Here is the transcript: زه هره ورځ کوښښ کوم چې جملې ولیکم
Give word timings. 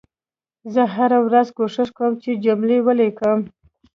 زه 0.73 0.83
هره 0.95 1.19
ورځ 1.27 1.47
کوښښ 1.57 1.89
کوم 1.97 2.13
چې 2.23 2.31
جملې 2.45 2.77
ولیکم 2.87 3.39